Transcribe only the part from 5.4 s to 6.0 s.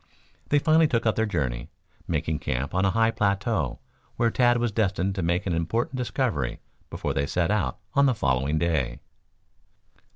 an important